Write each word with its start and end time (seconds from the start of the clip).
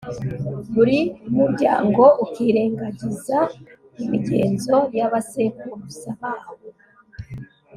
buri 0.73 0.99
muryango 1.37 2.03
ukirengagiza 2.25 3.37
imigenzo 4.03 4.75
y'abasekuruza 4.97 6.09
bawo 6.21 6.53